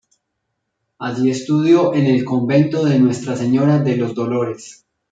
Allí 0.97 1.29
estudió 1.29 1.93
en 1.93 2.07
el 2.07 2.25
Convento 2.25 2.83
de 2.83 2.97
Nuestra 2.97 3.35
Señora 3.35 3.77
de 3.77 3.97
los 3.97 4.15
Dolores. 4.15 4.83